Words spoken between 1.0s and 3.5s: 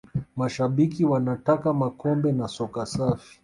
wa nataka makombe na soka safi